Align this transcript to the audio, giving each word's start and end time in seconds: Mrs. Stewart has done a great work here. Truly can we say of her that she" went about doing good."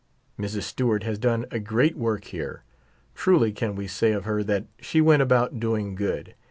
Mrs. 0.39 0.63
Stewart 0.63 1.03
has 1.03 1.19
done 1.19 1.45
a 1.51 1.59
great 1.59 1.95
work 1.95 2.23
here. 2.23 2.63
Truly 3.13 3.51
can 3.51 3.75
we 3.75 3.85
say 3.85 4.13
of 4.13 4.25
her 4.25 4.41
that 4.43 4.65
she" 4.79 4.99
went 4.99 5.21
about 5.21 5.59
doing 5.59 5.93
good." 5.93 6.33